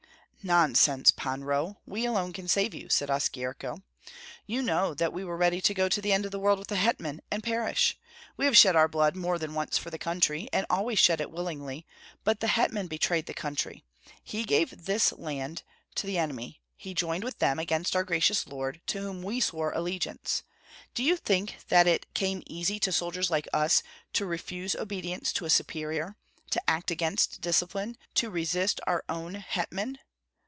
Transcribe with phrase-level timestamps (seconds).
[0.43, 1.77] "Nonsense, Pan Roh!
[1.85, 3.83] We alone can save you," said Oskyerko.
[4.47, 6.69] "You know that we were ready to go to the end of the world with
[6.69, 7.95] the hetman, and perish.
[8.37, 11.29] We have shed our blood more than once for the country, and always shed it
[11.29, 11.85] willingly;
[12.23, 13.83] but the hetman betrayed the country,
[14.23, 15.61] he gave this land
[15.93, 19.71] to the enemy; he joined with them against our gracious lord, to whom we swore
[19.73, 20.41] allegiance.
[20.95, 23.83] Do you think that it came easy to soldiers like us
[24.13, 26.15] to refuse obedience to a superior,
[26.49, 29.99] to act against discipline, to resist our own hetman?